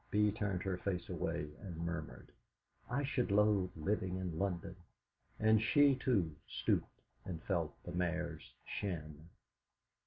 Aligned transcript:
Bee 0.09 0.31
turned 0.31 0.63
her 0.63 0.77
face 0.77 1.09
away 1.09 1.51
and 1.61 1.77
murmured: 1.77 2.31
"I 2.89 3.03
should 3.03 3.29
loathe 3.29 3.69
living 3.75 4.15
in 4.17 4.39
London." 4.39 4.75
And 5.39 5.61
she, 5.61 5.93
too, 5.95 6.35
stooped 6.47 7.01
and 7.23 7.43
felt 7.43 7.75
the 7.83 7.91
mare's 7.91 8.51
shin. 8.65 9.29